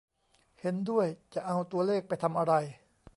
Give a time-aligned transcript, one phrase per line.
[0.59, 2.53] เห็นด้วย จะเอาตัวเลขไปทำอะไร